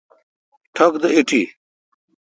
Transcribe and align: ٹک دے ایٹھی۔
ٹک 0.75 0.93
دے 1.01 1.09
ایٹھی۔ 1.15 1.41